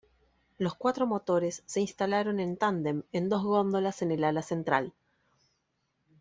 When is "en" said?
2.39-2.57, 3.11-3.29, 4.01-4.09